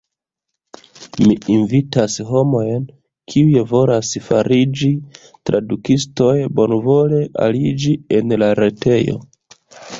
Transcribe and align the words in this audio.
Mi 1.25 1.35
invitas 1.55 2.15
homojn 2.29 2.87
kiuj 3.35 3.63
volas 3.73 4.11
fariĝi 4.29 4.91
tradukistoj 5.51 6.33
bonvole 6.61 7.23
aliĝi 7.47 7.97
en 8.21 8.39
la 8.45 8.53
retejo. 8.65 9.25